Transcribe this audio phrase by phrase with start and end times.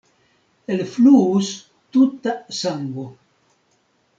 [0.75, 1.51] Elfluus
[1.91, 3.05] tuta sango.